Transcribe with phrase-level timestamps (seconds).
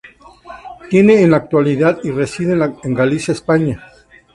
[0.89, 3.83] Tiene en la actualidad y reside en Galicia, España.